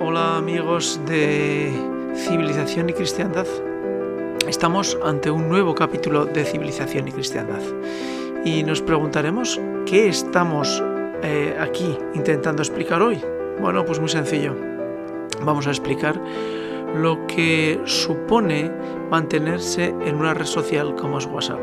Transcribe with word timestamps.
Hola 0.00 0.36
amigos 0.36 1.00
de 1.06 1.72
Civilización 2.14 2.88
y 2.88 2.92
Cristiandad. 2.92 3.46
Estamos 4.46 4.96
ante 5.04 5.28
un 5.28 5.48
nuevo 5.48 5.74
capítulo 5.74 6.24
de 6.24 6.44
Civilización 6.44 7.08
y 7.08 7.12
Cristiandad 7.12 7.60
y 8.44 8.62
nos 8.62 8.80
preguntaremos 8.80 9.60
qué 9.86 10.08
estamos 10.08 10.80
eh, 11.24 11.56
aquí 11.58 11.98
intentando 12.14 12.62
explicar 12.62 13.02
hoy. 13.02 13.20
Bueno, 13.60 13.84
pues 13.84 13.98
muy 13.98 14.08
sencillo. 14.08 14.54
Vamos 15.42 15.66
a 15.66 15.70
explicar 15.70 16.22
lo 16.94 17.26
que 17.26 17.80
supone 17.84 18.70
mantenerse 19.10 19.86
en 19.86 20.14
una 20.14 20.32
red 20.32 20.46
social 20.46 20.94
como 20.94 21.18
es 21.18 21.26
WhatsApp. 21.26 21.58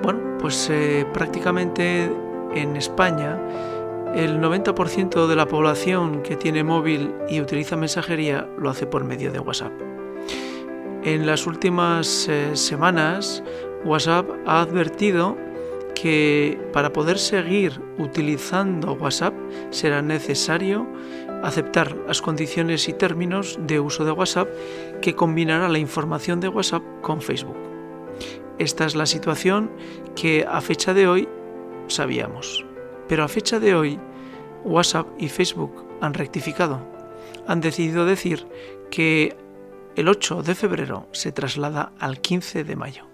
Bueno, 0.00 0.20
pues 0.38 0.70
eh, 0.70 1.04
prácticamente 1.12 2.08
en 2.54 2.76
España 2.76 3.36
el 4.16 4.40
90% 4.40 5.26
de 5.26 5.36
la 5.36 5.46
población 5.46 6.22
que 6.22 6.36
tiene 6.36 6.64
móvil 6.64 7.12
y 7.28 7.42
utiliza 7.42 7.76
mensajería 7.76 8.48
lo 8.58 8.70
hace 8.70 8.86
por 8.86 9.04
medio 9.04 9.30
de 9.30 9.40
WhatsApp. 9.40 9.72
En 11.04 11.26
las 11.26 11.46
últimas 11.46 12.26
eh, 12.26 12.56
semanas, 12.56 13.44
WhatsApp 13.84 14.26
ha 14.46 14.62
advertido 14.62 15.36
que 15.94 16.58
para 16.72 16.94
poder 16.94 17.18
seguir 17.18 17.78
utilizando 17.98 18.94
WhatsApp 18.94 19.34
será 19.68 20.00
necesario 20.00 20.86
aceptar 21.42 21.94
las 22.08 22.22
condiciones 22.22 22.88
y 22.88 22.94
términos 22.94 23.58
de 23.60 23.80
uso 23.80 24.06
de 24.06 24.12
WhatsApp 24.12 24.48
que 25.02 25.14
combinará 25.14 25.68
la 25.68 25.78
información 25.78 26.40
de 26.40 26.48
WhatsApp 26.48 26.82
con 27.02 27.20
Facebook. 27.20 27.56
Esta 28.58 28.86
es 28.86 28.94
la 28.96 29.04
situación 29.04 29.70
que 30.14 30.46
a 30.48 30.62
fecha 30.62 30.94
de 30.94 31.06
hoy 31.06 31.28
sabíamos. 31.88 32.64
Pero 33.08 33.22
a 33.22 33.28
fecha 33.28 33.60
de 33.60 33.74
hoy, 33.74 34.00
WhatsApp 34.66 35.06
y 35.18 35.28
Facebook 35.28 35.84
han 36.00 36.14
rectificado. 36.14 36.80
Han 37.46 37.60
decidido 37.60 38.04
decir 38.04 38.46
que 38.90 39.36
el 39.94 40.08
8 40.08 40.42
de 40.42 40.54
febrero 40.54 41.08
se 41.12 41.32
traslada 41.32 41.92
al 41.98 42.20
15 42.20 42.64
de 42.64 42.76
mayo. 42.76 43.06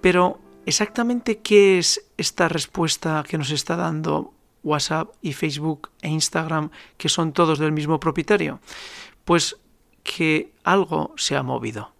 Pero 0.00 0.40
exactamente 0.64 1.38
qué 1.38 1.78
es 1.78 2.06
esta 2.16 2.48
respuesta 2.48 3.24
que 3.28 3.36
nos 3.36 3.50
está 3.50 3.76
dando 3.76 4.32
WhatsApp 4.62 5.10
y 5.22 5.32
Facebook 5.32 5.90
e 6.02 6.08
Instagram, 6.08 6.70
que 6.96 7.08
son 7.08 7.32
todos 7.32 7.58
del 7.58 7.72
mismo 7.72 7.98
propietario? 8.00 8.60
Pues 9.24 9.56
que 10.02 10.52
algo 10.64 11.14
se 11.16 11.36
ha 11.36 11.42
movido. 11.42 11.92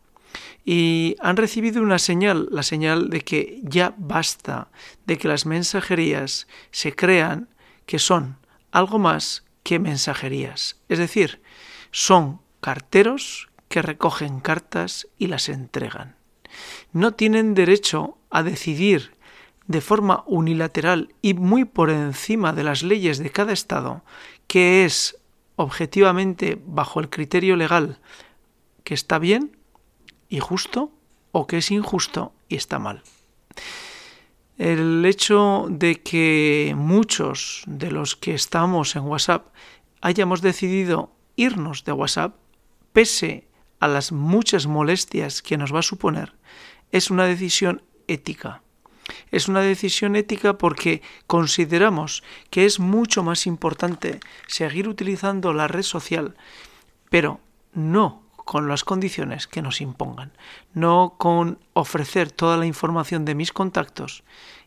Y 0.64 1.16
han 1.20 1.36
recibido 1.36 1.82
una 1.82 1.98
señal, 1.98 2.48
la 2.50 2.62
señal 2.62 3.10
de 3.10 3.22
que 3.22 3.60
ya 3.62 3.94
basta 3.96 4.68
de 5.06 5.16
que 5.16 5.28
las 5.28 5.46
mensajerías 5.46 6.46
se 6.70 6.94
crean 6.94 7.48
que 7.86 7.98
son 7.98 8.39
algo 8.72 8.98
más 8.98 9.44
que 9.62 9.78
mensajerías. 9.78 10.76
Es 10.88 10.98
decir, 10.98 11.42
son 11.90 12.40
carteros 12.60 13.48
que 13.68 13.82
recogen 13.82 14.40
cartas 14.40 15.08
y 15.18 15.28
las 15.28 15.48
entregan. 15.48 16.16
No 16.92 17.12
tienen 17.12 17.54
derecho 17.54 18.18
a 18.30 18.42
decidir 18.42 19.14
de 19.66 19.80
forma 19.80 20.24
unilateral 20.26 21.14
y 21.22 21.34
muy 21.34 21.64
por 21.64 21.90
encima 21.90 22.52
de 22.52 22.64
las 22.64 22.82
leyes 22.82 23.18
de 23.18 23.30
cada 23.30 23.52
Estado 23.52 24.02
qué 24.48 24.84
es 24.84 25.16
objetivamente 25.54 26.60
bajo 26.66 26.98
el 26.98 27.08
criterio 27.08 27.54
legal 27.54 28.00
que 28.82 28.94
está 28.94 29.18
bien 29.18 29.56
y 30.28 30.40
justo 30.40 30.90
o 31.32 31.46
que 31.46 31.58
es 31.58 31.70
injusto 31.70 32.32
y 32.48 32.56
está 32.56 32.80
mal. 32.80 33.02
El 34.60 35.06
hecho 35.06 35.68
de 35.70 36.02
que 36.02 36.74
muchos 36.76 37.62
de 37.66 37.90
los 37.90 38.14
que 38.14 38.34
estamos 38.34 38.94
en 38.94 39.04
WhatsApp 39.04 39.46
hayamos 40.02 40.42
decidido 40.42 41.16
irnos 41.34 41.84
de 41.86 41.92
WhatsApp, 41.92 42.36
pese 42.92 43.48
a 43.78 43.88
las 43.88 44.12
muchas 44.12 44.66
molestias 44.66 45.40
que 45.40 45.56
nos 45.56 45.74
va 45.74 45.78
a 45.78 45.82
suponer, 45.82 46.34
es 46.92 47.10
una 47.10 47.24
decisión 47.24 47.82
ética. 48.06 48.60
Es 49.30 49.48
una 49.48 49.62
decisión 49.62 50.14
ética 50.14 50.58
porque 50.58 51.00
consideramos 51.26 52.22
que 52.50 52.66
es 52.66 52.80
mucho 52.80 53.22
más 53.22 53.46
importante 53.46 54.20
seguir 54.46 54.88
utilizando 54.88 55.54
la 55.54 55.68
red 55.68 55.84
social, 55.84 56.36
pero 57.08 57.40
no 57.72 58.24
con 58.50 58.66
las 58.66 58.82
condiciones 58.82 59.46
que 59.46 59.62
nos 59.62 59.80
impongan, 59.80 60.32
no 60.74 61.14
con 61.18 61.60
ofrecer 61.72 62.32
toda 62.32 62.56
la 62.56 62.66
información 62.66 63.24
de 63.24 63.36
mis 63.36 63.52
contactos 63.52 64.24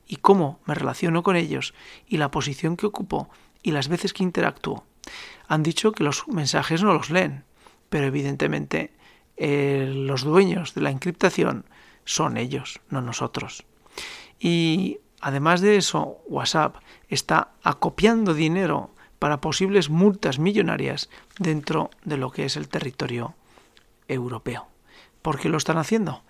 y 0.07 0.17
cómo 0.17 0.59
me 0.65 0.75
relaciono 0.75 1.23
con 1.23 1.35
ellos 1.35 1.73
y 2.07 2.17
la 2.17 2.31
posición 2.31 2.77
que 2.77 2.85
ocupo 2.85 3.29
y 3.61 3.71
las 3.71 3.87
veces 3.87 4.13
que 4.13 4.23
interactúo. 4.23 4.85
Han 5.47 5.63
dicho 5.63 5.91
que 5.91 6.03
los 6.03 6.27
mensajes 6.27 6.83
no 6.83 6.93
los 6.93 7.09
leen, 7.09 7.43
pero 7.89 8.05
evidentemente 8.05 8.93
eh, 9.37 9.91
los 9.93 10.23
dueños 10.23 10.73
de 10.73 10.81
la 10.81 10.89
encriptación 10.89 11.65
son 12.05 12.37
ellos, 12.37 12.81
no 12.89 13.01
nosotros. 13.01 13.65
Y 14.39 14.99
además 15.21 15.61
de 15.61 15.77
eso, 15.77 16.17
WhatsApp 16.27 16.77
está 17.07 17.53
acopiando 17.63 18.33
dinero 18.33 18.93
para 19.19 19.39
posibles 19.39 19.89
multas 19.89 20.37
millonarias 20.37 21.09
dentro 21.39 21.91
de 22.03 22.17
lo 22.17 22.31
que 22.31 22.45
es 22.45 22.57
el 22.57 22.67
territorio 22.67 23.35
europeo. 24.07 24.72
¿Por 25.23 25.39
qué 25.39 25.49
lo 25.49 25.57
están 25.57 25.77
haciendo? 25.77 26.23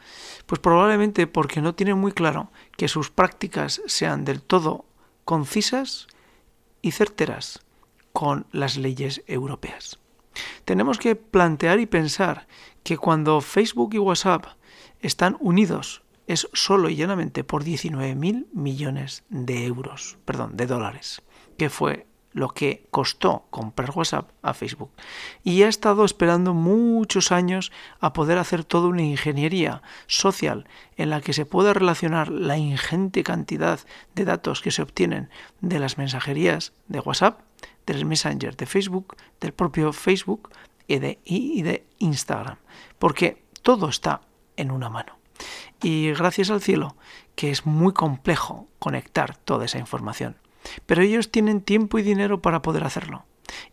Pues 0.45 0.61
probablemente 0.61 1.27
porque 1.27 1.61
no 1.61 1.75
tienen 1.75 1.97
muy 1.97 2.13
claro 2.13 2.51
que 2.77 2.87
sus 2.87 3.09
prácticas 3.09 3.81
sean 3.87 4.23
del 4.23 4.41
todo 4.41 4.85
concisas 5.25 6.07
y 6.81 6.91
certeras 6.91 7.61
con 8.13 8.45
las 8.51 8.77
leyes 8.77 9.23
europeas. 9.27 9.99
Tenemos 10.63 10.99
que 10.99 11.15
plantear 11.15 11.79
y 11.79 11.87
pensar 11.87 12.47
que 12.83 12.97
cuando 12.97 13.41
Facebook 13.41 13.93
y 13.93 13.97
WhatsApp 13.97 14.45
están 14.99 15.37
unidos 15.39 16.03
es 16.27 16.47
solo 16.53 16.87
y 16.87 16.95
llanamente 16.95 17.43
por 17.43 17.63
19.000 17.63 18.47
millones 18.53 19.23
de 19.29 19.65
euros, 19.65 20.17
perdón, 20.23 20.55
de 20.55 20.67
dólares, 20.67 21.21
que 21.57 21.69
fue 21.69 22.05
lo 22.33 22.49
que 22.49 22.85
costó 22.91 23.45
comprar 23.49 23.91
WhatsApp 23.91 24.31
a 24.41 24.53
Facebook. 24.53 24.91
Y 25.43 25.63
ha 25.63 25.67
estado 25.67 26.03
esperando 26.03 26.53
muchos 26.53 27.31
años 27.31 27.71
a 27.99 28.11
poder 28.13 28.37
hacer 28.37 28.63
toda 28.63 28.87
una 28.87 29.03
ingeniería 29.03 29.81
social 30.07 30.67
en 30.97 31.09
la 31.09 31.21
que 31.21 31.33
se 31.33 31.45
pueda 31.45 31.73
relacionar 31.73 32.29
la 32.29 32.57
ingente 32.57 33.23
cantidad 33.23 33.79
de 34.15 34.25
datos 34.25 34.61
que 34.61 34.71
se 34.71 34.81
obtienen 34.81 35.29
de 35.61 35.79
las 35.79 35.97
mensajerías 35.97 36.73
de 36.87 36.99
WhatsApp, 36.99 37.39
del 37.85 38.05
Messenger 38.05 38.55
de 38.55 38.65
Facebook, 38.65 39.15
del 39.39 39.53
propio 39.53 39.93
Facebook 39.93 40.49
y 40.87 40.99
de, 40.99 41.19
y 41.23 41.61
de 41.61 41.85
Instagram. 41.99 42.57
Porque 42.99 43.43
todo 43.61 43.89
está 43.89 44.21
en 44.57 44.71
una 44.71 44.89
mano. 44.89 45.17
Y 45.81 46.11
gracias 46.11 46.49
al 46.49 46.61
cielo 46.61 46.95
que 47.35 47.51
es 47.51 47.65
muy 47.65 47.93
complejo 47.93 48.67
conectar 48.79 49.35
toda 49.37 49.65
esa 49.65 49.79
información. 49.79 50.37
Pero 50.85 51.01
ellos 51.01 51.31
tienen 51.31 51.61
tiempo 51.61 51.99
y 51.99 52.03
dinero 52.03 52.41
para 52.41 52.61
poder 52.61 52.83
hacerlo. 52.83 53.25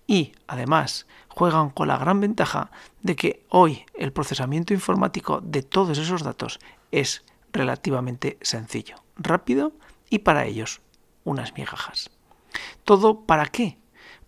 Y, 0.06 0.32
además, 0.46 1.06
juegan 1.28 1.70
con 1.70 1.88
la 1.88 1.96
gran 1.96 2.20
ventaja 2.20 2.70
de 3.02 3.16
que 3.16 3.44
hoy 3.48 3.84
el 3.94 4.12
procesamiento 4.12 4.74
informático 4.74 5.40
de 5.40 5.62
todos 5.62 5.98
esos 5.98 6.22
datos 6.22 6.58
es 6.90 7.24
relativamente 7.52 8.38
sencillo, 8.42 8.96
rápido 9.16 9.72
y 10.08 10.20
para 10.20 10.44
ellos 10.44 10.80
unas 11.24 11.54
migajas. 11.56 12.10
¿Todo 12.84 13.20
para 13.20 13.46
qué? 13.46 13.78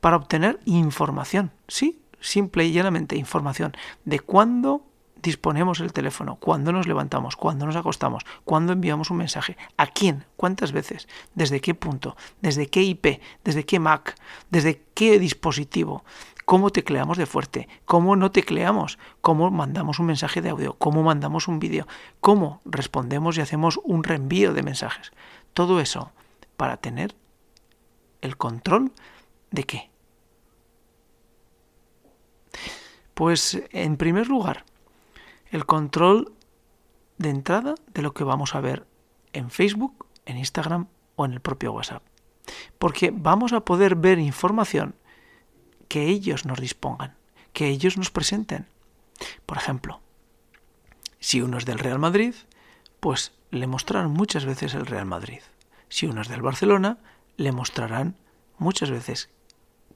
Para 0.01 0.17
obtener 0.17 0.61
información, 0.65 1.53
sí, 1.69 2.01
simple 2.21 2.65
y 2.65 2.73
llanamente 2.73 3.17
información 3.17 3.73
de 4.05 4.21
cuándo 4.21 4.85
disponemos 5.23 5.81
el 5.81 5.93
teléfono, 5.93 6.37
cuándo 6.37 6.73
nos 6.73 6.87
levantamos, 6.87 7.37
cuándo 7.37 7.65
nos 7.65 7.77
acostamos, 7.77 8.25
cuándo 8.45 8.73
enviamos 8.73 9.11
un 9.11 9.19
mensaje, 9.19 9.57
a 9.77 9.87
quién, 9.87 10.25
cuántas 10.37 10.73
veces, 10.73 11.09
desde 11.35 11.61
qué 11.61 11.75
punto, 11.75 12.17
desde 12.41 12.69
qué 12.69 12.83
IP, 12.83 13.21
desde 13.45 13.65
qué 13.65 13.79
Mac, 13.79 14.17
desde 14.51 14.83
qué 14.95 15.19
dispositivo, 15.19 16.05
cómo 16.45 16.71
tecleamos 16.71 17.19
de 17.19 17.27
fuerte, 17.27 17.69
cómo 17.85 18.17
no 18.17 18.33
tecleamos, 18.33 18.99
cómo 19.21 19.51
mandamos 19.51 20.01
un 20.01 20.07
mensaje 20.07 20.43
de 20.43 20.51
audio, 20.51 20.75
cómo 20.75 21.03
mandamos 21.03 21.47
un 21.47 21.61
vídeo, 21.61 21.87
cómo 22.21 22.61
respondemos 22.65 23.39
y 23.39 23.41
hacemos 23.41 23.81
un 23.85 24.03
reenvío 24.03 24.53
de 24.53 24.63
mensajes. 24.63 25.13
Todo 25.55 25.81
eso 25.81 26.11
para 26.57 26.79
tener 26.79 27.15
el 28.21 28.37
control 28.37 28.93
de 29.51 29.65
qué. 29.65 29.91
Pues 33.15 33.63
en 33.71 33.97
primer 33.97 34.27
lugar, 34.27 34.65
el 35.53 35.67
control 35.67 36.33
de 37.19 37.29
entrada 37.29 37.75
de 37.93 38.03
lo 38.03 38.15
que 38.15 38.25
vamos 38.25 38.55
a 38.55 38.61
ver 38.61 38.87
en 39.35 39.51
Facebook, 39.51 40.07
en 40.25 40.39
Instagram 40.39 40.89
o 41.15 41.27
en 41.27 41.35
el 41.35 41.41
propio 41.41 41.73
WhatsApp. 41.73 42.03
Porque 42.79 43.13
vamos 43.15 43.53
a 43.53 43.61
poder 43.61 43.95
ver 43.95 44.19
información 44.19 44.97
que 45.89 46.07
ellos 46.09 46.47
nos 46.47 46.59
dispongan, 46.59 47.17
que 47.53 47.69
ellos 47.69 47.99
nos 47.99 48.11
presenten. 48.11 48.67
Por 49.45 49.59
ejemplo, 49.59 50.01
si 51.21 51.43
uno 51.43 51.59
es 51.59 51.67
del 51.67 51.79
Real 51.79 51.99
Madrid, 51.99 52.35
pues 52.99 53.33
le 53.51 53.67
mostrarán 53.67 54.11
muchas 54.11 54.47
veces 54.47 54.73
el 54.73 54.87
Real 54.87 55.05
Madrid. 55.05 55.43
Si 55.91 56.07
uno 56.07 56.23
es 56.23 56.29
del 56.29 56.41
Barcelona, 56.41 56.99
le 57.37 57.53
mostrarán 57.53 58.17
muchas 58.57 58.91
veces 58.91 59.29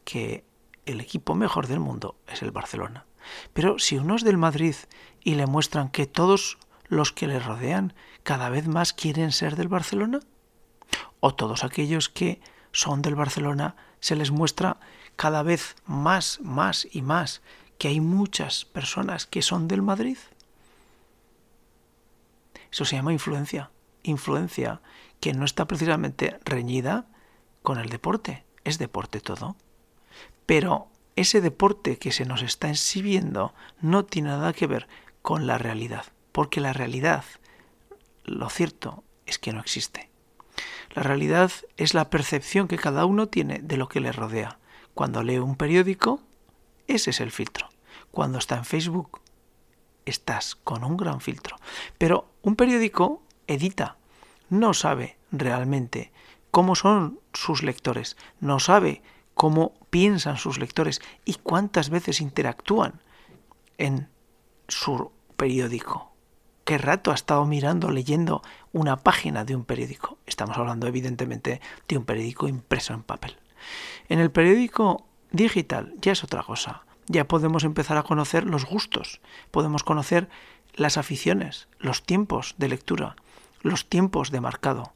que 0.05 0.44
el 0.85 1.00
equipo 1.00 1.35
mejor 1.35 1.67
del 1.67 1.81
mundo 1.81 2.17
es 2.26 2.43
el 2.43 2.50
Barcelona. 2.50 3.06
Pero 3.52 3.78
si 3.78 3.99
uno 3.99 4.17
es 4.17 4.25
del 4.25 4.37
Madrid 4.37 4.75
y 5.23 5.34
le 5.34 5.46
muestran 5.46 5.88
que 5.88 6.06
todos 6.06 6.58
los 6.88 7.12
que 7.12 7.26
le 7.26 7.38
rodean 7.38 7.94
cada 8.23 8.49
vez 8.49 8.69
más 8.69 8.93
quieren 8.93 9.32
ser 9.32 9.56
del 9.56 9.69
Barcelona, 9.69 10.20
o 11.20 11.34
todos 11.34 11.64
aquellos 11.64 12.08
que 12.08 12.40
son 12.73 13.02
del 13.02 13.14
Barcelona 13.14 13.76
se 14.00 14.17
les 14.17 14.31
muestra 14.31 14.78
cada 15.17 15.43
vez 15.43 15.76
más, 15.87 16.40
más 16.43 16.87
y 16.90 17.02
más 17.02 17.43
que 17.78 17.88
hay 17.88 18.00
muchas 18.00 18.64
personas 18.64 19.26
que 19.26 19.43
son 19.43 19.69
del 19.69 19.82
Madrid. 19.82 20.19
Eso 22.70 22.84
se 22.84 22.96
llama 22.96 23.12
influencia. 23.12 23.70
Influencia 24.02 24.81
que 25.20 25.32
no 25.32 25.44
está 25.44 25.67
precisamente 25.67 26.38
reñida 26.44 27.06
con 27.62 27.79
el 27.79 27.88
deporte. 27.88 28.44
Es 28.64 28.79
deporte 28.79 29.20
todo. 29.20 29.56
Pero 30.46 30.88
ese 31.16 31.40
deporte 31.40 31.98
que 31.98 32.12
se 32.12 32.26
nos 32.26 32.42
está 32.42 32.70
exhibiendo 32.70 33.54
no 33.80 34.04
tiene 34.04 34.28
nada 34.28 34.52
que 34.52 34.66
ver 34.66 34.86
con 35.22 35.46
la 35.46 35.58
realidad. 35.58 36.04
Porque 36.30 36.60
la 36.60 36.72
realidad, 36.72 37.24
lo 38.24 38.48
cierto, 38.50 39.02
es 39.24 39.38
que 39.38 39.52
no 39.52 39.60
existe. 39.60 40.10
La 40.94 41.02
realidad 41.02 41.50
es 41.76 41.94
la 41.94 42.10
percepción 42.10 42.68
que 42.68 42.78
cada 42.78 43.06
uno 43.06 43.28
tiene 43.28 43.58
de 43.58 43.76
lo 43.76 43.88
que 43.88 44.00
le 44.00 44.12
rodea. 44.12 44.58
Cuando 44.94 45.22
lee 45.22 45.38
un 45.38 45.56
periódico, 45.56 46.20
ese 46.86 47.10
es 47.10 47.20
el 47.20 47.32
filtro. 47.32 47.69
Cuando 48.10 48.38
está 48.38 48.56
en 48.56 48.64
Facebook, 48.64 49.20
estás 50.04 50.54
con 50.54 50.84
un 50.84 50.96
gran 50.96 51.20
filtro. 51.20 51.56
Pero 51.98 52.30
un 52.42 52.56
periódico 52.56 53.22
edita, 53.46 53.96
no 54.48 54.74
sabe 54.74 55.16
realmente 55.32 56.12
cómo 56.50 56.74
son 56.74 57.20
sus 57.32 57.62
lectores, 57.62 58.16
no 58.40 58.60
sabe 58.60 59.02
cómo 59.36 59.74
piensan 59.90 60.36
sus 60.36 60.58
lectores 60.58 61.00
y 61.24 61.34
cuántas 61.34 61.90
veces 61.90 62.20
interactúan 62.20 63.00
en 63.78 64.08
su 64.66 65.12
periódico. 65.36 66.12
¿Qué 66.64 66.78
rato 66.78 67.12
ha 67.12 67.14
estado 67.14 67.46
mirando, 67.46 67.90
leyendo 67.90 68.42
una 68.72 68.96
página 68.96 69.44
de 69.44 69.54
un 69.54 69.64
periódico? 69.64 70.18
Estamos 70.26 70.58
hablando 70.58 70.88
evidentemente 70.88 71.60
de 71.86 71.96
un 71.96 72.04
periódico 72.04 72.48
impreso 72.48 72.92
en 72.92 73.04
papel. 73.04 73.36
En 74.08 74.18
el 74.18 74.32
periódico 74.32 75.06
digital 75.30 75.94
ya 76.00 76.10
es 76.10 76.24
otra 76.24 76.42
cosa 76.42 76.82
ya 77.08 77.28
podemos 77.28 77.64
empezar 77.64 77.96
a 77.96 78.02
conocer 78.02 78.44
los 78.44 78.64
gustos, 78.64 79.20
podemos 79.50 79.84
conocer 79.84 80.28
las 80.74 80.96
aficiones, 80.96 81.68
los 81.78 82.02
tiempos 82.02 82.54
de 82.58 82.68
lectura, 82.68 83.16
los 83.62 83.88
tiempos 83.88 84.30
de 84.30 84.40
marcado, 84.40 84.92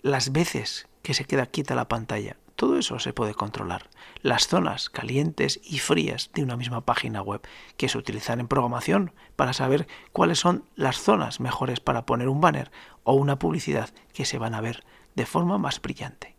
las 0.00 0.32
veces 0.32 0.86
que 1.02 1.14
se 1.14 1.24
queda 1.24 1.46
quieta 1.46 1.74
la 1.74 1.88
pantalla. 1.88 2.36
Todo 2.58 2.76
eso 2.76 2.98
se 2.98 3.12
puede 3.12 3.34
controlar. 3.34 3.88
Las 4.20 4.48
zonas 4.48 4.90
calientes 4.90 5.60
y 5.62 5.78
frías 5.78 6.30
de 6.34 6.42
una 6.42 6.56
misma 6.56 6.80
página 6.80 7.22
web 7.22 7.40
que 7.76 7.88
se 7.88 7.96
utilizan 7.96 8.40
en 8.40 8.48
programación 8.48 9.12
para 9.36 9.52
saber 9.52 9.86
cuáles 10.10 10.40
son 10.40 10.64
las 10.74 11.00
zonas 11.00 11.38
mejores 11.38 11.78
para 11.78 12.04
poner 12.04 12.28
un 12.28 12.40
banner 12.40 12.72
o 13.04 13.12
una 13.12 13.38
publicidad 13.38 13.90
que 14.12 14.24
se 14.24 14.38
van 14.38 14.54
a 14.54 14.60
ver 14.60 14.82
de 15.14 15.24
forma 15.24 15.56
más 15.56 15.80
brillante. 15.80 16.34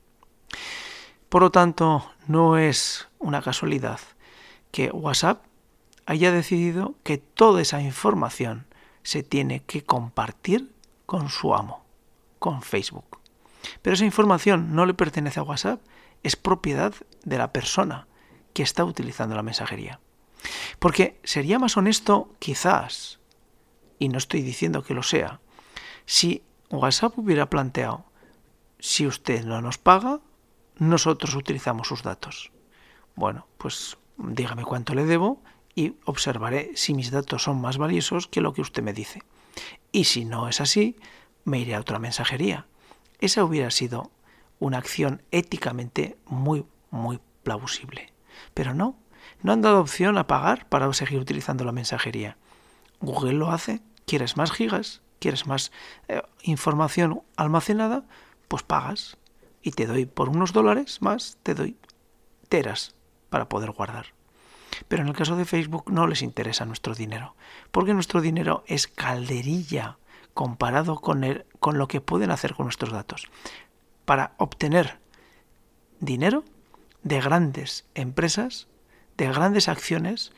Por 1.29 1.41
lo 1.41 1.51
tanto, 1.51 2.11
no 2.27 2.57
es 2.57 3.07
una 3.19 3.41
casualidad 3.41 4.01
que 4.71 4.91
WhatsApp 4.91 5.45
haya 6.05 6.33
decidido 6.33 6.95
que 7.03 7.17
toda 7.17 7.61
esa 7.61 7.79
información 7.79 8.67
se 9.03 9.23
tiene 9.23 9.61
que 9.61 9.85
compartir 9.85 10.73
con 11.05 11.29
su 11.29 11.55
amo, 11.55 11.85
con 12.39 12.61
Facebook. 12.61 13.19
Pero 13.81 13.93
esa 13.93 14.03
información 14.03 14.75
no 14.75 14.85
le 14.85 14.93
pertenece 14.93 15.39
a 15.39 15.43
WhatsApp, 15.43 15.79
es 16.23 16.35
propiedad 16.35 16.93
de 17.23 17.37
la 17.37 17.53
persona 17.53 18.07
que 18.53 18.63
está 18.63 18.83
utilizando 18.83 19.35
la 19.35 19.43
mensajería. 19.43 19.99
Porque 20.79 21.19
sería 21.23 21.59
más 21.59 21.77
honesto, 21.77 22.33
quizás, 22.39 23.19
y 23.99 24.09
no 24.09 24.17
estoy 24.17 24.41
diciendo 24.41 24.83
que 24.83 24.93
lo 24.93 25.03
sea, 25.03 25.41
si 26.05 26.43
WhatsApp 26.69 27.17
hubiera 27.17 27.49
planteado, 27.49 28.05
si 28.79 29.05
usted 29.05 29.43
no 29.43 29.61
nos 29.61 29.77
paga, 29.77 30.19
nosotros 30.77 31.35
utilizamos 31.35 31.87
sus 31.87 32.03
datos. 32.03 32.51
Bueno, 33.15 33.47
pues 33.57 33.97
dígame 34.17 34.63
cuánto 34.63 34.95
le 34.95 35.05
debo 35.05 35.41
y 35.75 35.95
observaré 36.05 36.71
si 36.75 36.93
mis 36.93 37.11
datos 37.11 37.43
son 37.43 37.59
más 37.59 37.77
valiosos 37.77 38.27
que 38.27 38.41
lo 38.41 38.53
que 38.53 38.61
usted 38.61 38.81
me 38.81 38.93
dice. 38.93 39.21
Y 39.91 40.05
si 40.05 40.25
no 40.25 40.47
es 40.47 40.61
así, 40.61 40.95
me 41.43 41.59
iré 41.59 41.75
a 41.75 41.81
otra 41.81 41.99
mensajería. 41.99 42.65
Esa 43.19 43.43
hubiera 43.43 43.71
sido 43.71 44.11
una 44.59 44.77
acción 44.77 45.21
éticamente 45.31 46.17
muy, 46.25 46.65
muy 46.91 47.19
plausible. 47.43 48.13
Pero 48.53 48.73
no, 48.73 48.97
no 49.41 49.53
han 49.53 49.61
dado 49.61 49.79
opción 49.79 50.17
a 50.17 50.27
pagar 50.27 50.67
para 50.69 50.91
seguir 50.93 51.19
utilizando 51.19 51.63
la 51.63 51.71
mensajería. 51.71 52.37
Google 52.99 53.33
lo 53.33 53.51
hace. 53.51 53.81
¿Quieres 54.05 54.37
más 54.37 54.51
gigas? 54.51 55.01
¿Quieres 55.19 55.47
más 55.47 55.71
eh, 56.07 56.21
información 56.43 57.21
almacenada? 57.35 58.05
Pues 58.47 58.63
pagas. 58.63 59.17
Y 59.61 59.71
te 59.71 59.85
doy 59.85 60.05
por 60.05 60.29
unos 60.29 60.53
dólares 60.53 61.01
más, 61.01 61.37
te 61.43 61.53
doy 61.53 61.77
teras 62.47 62.95
para 63.29 63.49
poder 63.49 63.71
guardar. 63.71 64.07
Pero 64.87 65.01
en 65.01 65.09
el 65.09 65.15
caso 65.15 65.35
de 65.35 65.45
Facebook 65.45 65.91
no 65.91 66.07
les 66.07 66.21
interesa 66.21 66.65
nuestro 66.65 66.95
dinero, 66.95 67.35
porque 67.71 67.93
nuestro 67.93 68.21
dinero 68.21 68.63
es 68.67 68.87
calderilla 68.87 69.97
comparado 70.33 71.01
con, 71.01 71.23
el, 71.23 71.45
con 71.59 71.77
lo 71.77 71.87
que 71.87 72.01
pueden 72.01 72.31
hacer 72.31 72.53
con 72.55 72.65
nuestros 72.65 72.93
datos. 72.93 73.27
Para 74.09 74.33
obtener 74.37 74.97
dinero 75.99 76.43
de 77.03 77.21
grandes 77.21 77.85
empresas, 77.93 78.67
de 79.17 79.27
grandes 79.27 79.69
acciones 79.69 80.33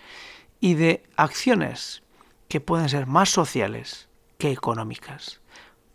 y 0.60 0.74
de 0.74 1.04
acciones 1.16 2.04
que 2.50 2.60
pueden 2.60 2.90
ser 2.90 3.08
más 3.08 3.30
sociales 3.30 4.10
que 4.38 4.52
económicas. 4.52 5.40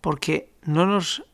Porque 0.00 0.50
no 0.62 0.86
nos 0.86 1.24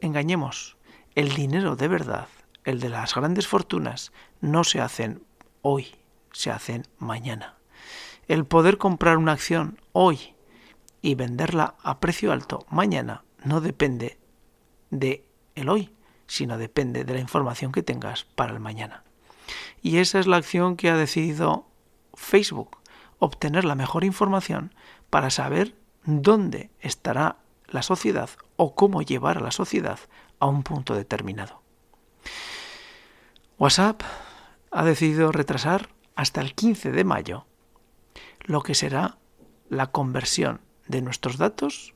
engañemos, 0.00 0.76
el 1.14 1.34
dinero 1.34 1.76
de 1.76 1.88
verdad 1.88 2.28
el 2.64 2.78
de 2.78 2.90
las 2.90 3.14
grandes 3.14 3.46
fortunas, 3.46 4.12
no 4.42 4.64
se 4.64 4.82
hacen 4.82 5.22
hoy, 5.62 5.94
se 6.30 6.50
hacen 6.50 6.86
mañana. 6.98 7.56
El 8.28 8.44
poder 8.44 8.76
comprar 8.76 9.16
una 9.16 9.32
acción 9.32 9.80
hoy 9.92 10.34
y 11.00 11.14
venderla 11.14 11.76
a 11.82 12.00
precio 12.00 12.32
alto 12.32 12.66
mañana 12.68 13.24
no 13.42 13.62
depende 13.62 14.18
de 14.90 15.24
el 15.60 15.68
hoy, 15.68 15.94
sino 16.26 16.58
depende 16.58 17.04
de 17.04 17.14
la 17.14 17.20
información 17.20 17.72
que 17.72 17.82
tengas 17.82 18.24
para 18.24 18.52
el 18.52 18.60
mañana. 18.60 19.04
Y 19.82 19.98
esa 19.98 20.18
es 20.18 20.26
la 20.26 20.36
acción 20.36 20.76
que 20.76 20.90
ha 20.90 20.96
decidido 20.96 21.66
Facebook, 22.14 22.78
obtener 23.18 23.64
la 23.64 23.74
mejor 23.74 24.04
información 24.04 24.74
para 25.10 25.30
saber 25.30 25.74
dónde 26.04 26.70
estará 26.80 27.36
la 27.66 27.82
sociedad 27.82 28.30
o 28.56 28.74
cómo 28.74 29.02
llevar 29.02 29.38
a 29.38 29.42
la 29.42 29.50
sociedad 29.50 29.98
a 30.38 30.46
un 30.46 30.62
punto 30.62 30.94
determinado. 30.94 31.62
WhatsApp 33.58 34.02
ha 34.70 34.84
decidido 34.84 35.32
retrasar 35.32 35.90
hasta 36.14 36.40
el 36.40 36.54
15 36.54 36.92
de 36.92 37.04
mayo 37.04 37.46
lo 38.42 38.62
que 38.62 38.74
será 38.74 39.18
la 39.68 39.88
conversión 39.88 40.60
de 40.88 41.02
nuestros 41.02 41.36
datos 41.36 41.94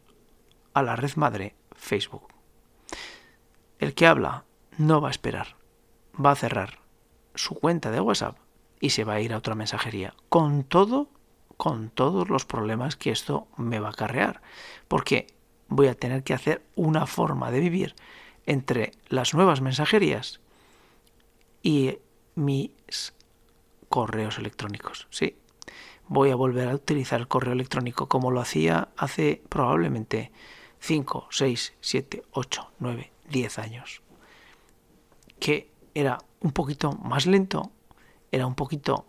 a 0.72 0.82
la 0.82 0.96
red 0.96 1.14
madre 1.16 1.54
Facebook. 1.72 2.33
El 3.78 3.94
que 3.94 4.06
habla 4.06 4.44
no 4.78 5.00
va 5.00 5.08
a 5.08 5.10
esperar, 5.10 5.56
va 6.22 6.32
a 6.32 6.36
cerrar 6.36 6.78
su 7.34 7.54
cuenta 7.54 7.90
de 7.90 8.00
WhatsApp 8.00 8.36
y 8.80 8.90
se 8.90 9.04
va 9.04 9.14
a 9.14 9.20
ir 9.20 9.32
a 9.32 9.38
otra 9.38 9.54
mensajería, 9.54 10.14
con 10.28 10.64
todo, 10.64 11.08
con 11.56 11.90
todos 11.90 12.28
los 12.28 12.44
problemas 12.44 12.96
que 12.96 13.10
esto 13.10 13.48
me 13.56 13.80
va 13.80 13.88
a 13.88 13.92
acarrear, 13.92 14.42
porque 14.88 15.26
voy 15.68 15.88
a 15.88 15.94
tener 15.94 16.22
que 16.22 16.34
hacer 16.34 16.64
una 16.76 17.06
forma 17.06 17.50
de 17.50 17.60
vivir 17.60 17.94
entre 18.46 18.92
las 19.08 19.34
nuevas 19.34 19.60
mensajerías 19.60 20.40
y 21.62 21.98
mis 22.34 23.14
correos 23.88 24.38
electrónicos. 24.38 25.06
Sí, 25.10 25.36
voy 26.08 26.30
a 26.30 26.36
volver 26.36 26.68
a 26.68 26.74
utilizar 26.74 27.20
el 27.20 27.28
correo 27.28 27.52
electrónico 27.52 28.08
como 28.08 28.30
lo 28.30 28.40
hacía 28.40 28.88
hace 28.96 29.42
probablemente 29.48 30.32
5, 30.80 31.28
6, 31.30 31.74
7, 31.80 32.22
8, 32.32 32.70
9, 32.78 33.13
10 33.28 33.58
años. 33.58 34.02
Que 35.38 35.70
era 35.94 36.18
un 36.40 36.52
poquito 36.52 36.92
más 36.92 37.26
lento, 37.26 37.70
era 38.30 38.46
un 38.46 38.54
poquito 38.54 39.06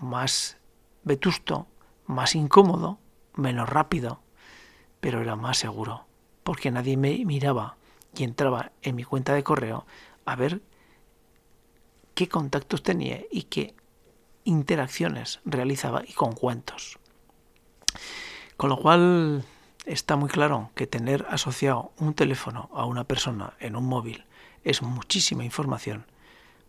más 0.00 0.58
vetusto, 1.04 1.66
más 2.06 2.34
incómodo, 2.34 2.98
menos 3.34 3.68
rápido, 3.68 4.20
pero 5.00 5.20
era 5.20 5.36
más 5.36 5.58
seguro, 5.58 6.06
porque 6.42 6.70
nadie 6.70 6.96
me 6.96 7.24
miraba 7.24 7.76
y 8.16 8.24
entraba 8.24 8.72
en 8.82 8.96
mi 8.96 9.04
cuenta 9.04 9.34
de 9.34 9.44
correo 9.44 9.86
a 10.24 10.36
ver 10.36 10.62
qué 12.14 12.28
contactos 12.28 12.82
tenía 12.82 13.20
y 13.30 13.44
qué 13.44 13.74
interacciones 14.44 15.40
realizaba 15.44 16.02
y 16.06 16.12
con 16.12 16.32
cuántos. 16.32 16.98
Con 18.56 18.70
lo 18.70 18.78
cual 18.78 19.44
está 19.86 20.16
muy 20.16 20.28
claro 20.28 20.70
que 20.74 20.86
tener 20.86 21.26
asociado 21.30 21.92
un 21.98 22.12
teléfono 22.12 22.68
a 22.74 22.84
una 22.84 23.04
persona 23.04 23.54
en 23.60 23.76
un 23.76 23.86
móvil 23.86 24.26
es 24.64 24.82
muchísima 24.82 25.44
información 25.44 26.06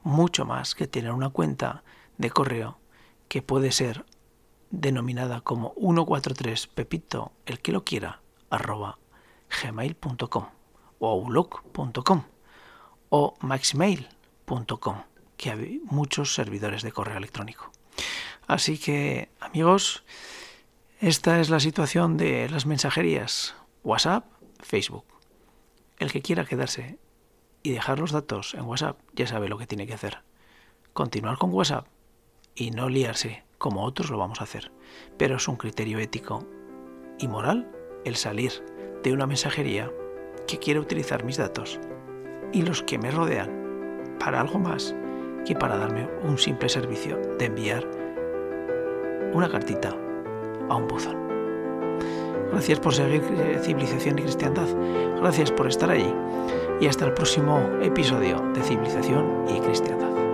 mucho 0.03 0.45
más 0.45 0.75
que 0.75 0.88
tener 0.88 1.12
una 1.12 1.29
cuenta 1.29 1.83
de 2.17 2.29
correo 2.29 2.79
que 3.27 3.41
puede 3.41 3.71
ser 3.71 4.05
denominada 4.69 5.41
como 5.41 5.74
143 5.77 6.67
pepito 6.67 7.31
el 7.45 7.59
que 7.59 7.71
lo 7.71 7.83
quiera 7.83 8.21
arroba 8.50 9.00
gmail.com 9.62 10.45
o 11.00 11.09
outlook.com 11.09 12.24
o 13.09 13.36
maxmail.com 13.41 14.95
que 15.36 15.51
hay 15.51 15.81
muchos 15.86 16.33
servidores 16.33 16.81
de 16.81 16.91
correo 16.91 17.17
electrónico. 17.17 17.71
Así 18.47 18.77
que 18.77 19.29
amigos, 19.39 20.03
esta 21.00 21.39
es 21.39 21.51
la 21.51 21.60
situación 21.60 22.18
de 22.18 22.50
las 22.50 22.66
mensajerías 22.66 23.56
WhatsApp, 23.84 24.25
Facebook. 24.60 25.06
El 26.00 26.12
que 26.12 26.24
quiera 26.24 26.46
quedarse 26.46 26.98
y 27.62 27.72
dejar 27.72 28.00
los 28.00 28.12
datos 28.12 28.56
en 28.56 28.66
WhatsApp 28.66 28.98
ya 29.13 29.27
sabe 29.27 29.48
lo 29.48 29.60
que 29.60 29.68
tiene 29.68 29.86
que 29.86 29.94
hacer. 29.94 30.24
Continuar 30.94 31.38
con 31.38 31.54
WhatsApp 31.54 31.86
y 32.56 32.72
no 32.72 32.89
liarse 32.89 33.44
como 33.60 33.84
otros 33.84 34.10
lo 34.10 34.18
vamos 34.18 34.42
a 34.42 34.46
hacer. 34.46 34.72
Pero 35.18 35.36
es 35.36 35.48
un 35.48 35.58
criterio 35.58 36.00
ético 36.00 36.48
y 37.20 37.27
moral 37.27 37.72
el 38.04 38.16
salir 38.16 38.63
de 39.04 39.13
una 39.13 39.27
mensajería 39.27 39.92
que 40.48 40.58
quiere 40.58 40.80
utilizar 40.80 41.24
mis 41.24 41.38
datos 41.38 41.80
y 42.51 42.63
los 42.63 42.82
que 42.82 42.98
me 42.98 43.12
rodean 43.12 44.16
para 44.20 44.42
algo 44.42 44.58
más 44.58 44.96
que 45.46 45.54
para 45.54 45.77
darme 45.77 46.10
un 46.24 46.39
simple 46.39 46.70
servicio 46.70 47.22
de 47.38 47.46
enviar 47.46 47.88
una 49.34 49.50
cartita 49.50 49.96
a 50.69 50.75
un 50.75 50.88
buzón. 50.88 51.17
Gracias 52.51 52.79
por 52.79 52.93
seguir 52.93 53.24
eh, 53.38 53.59
Civilización 53.62 54.19
y 54.19 54.24
Cristiandad. 54.24 54.67
Gracias 55.19 55.51
por 55.51 55.67
estar 55.67 55.89
ahí. 55.89 56.13
Y 56.79 56.88
hasta 56.88 57.05
el 57.05 57.13
próximo 57.13 57.59
episodio 57.81 58.41
de 58.53 58.62
Civilización 58.62 59.45
y 59.50 59.59
Cristiandad. 59.59 60.26